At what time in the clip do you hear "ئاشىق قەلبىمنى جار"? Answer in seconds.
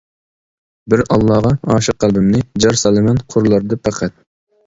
1.75-2.79